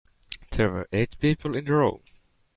There 0.49 0.71
were 0.71 0.87
eight 0.91 1.19
people 1.19 1.55
in 1.55 1.67
a 1.67 1.71
row. 1.71 2.01